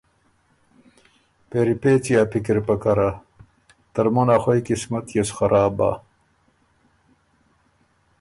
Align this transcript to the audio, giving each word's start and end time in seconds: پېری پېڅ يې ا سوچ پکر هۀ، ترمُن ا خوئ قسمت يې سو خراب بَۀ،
پېری 1.49 1.75
پېڅ 1.81 2.03
يې 2.11 2.15
ا 2.21 2.23
سوچ 2.31 2.47
پکر 2.67 2.97
هۀ، 3.03 3.09
ترمُن 3.93 4.29
ا 4.35 4.37
خوئ 4.43 4.59
قسمت 4.67 5.05
يې 5.15 5.23
سو 5.27 5.33
خراب 5.37 5.71
بَۀ، 5.77 5.91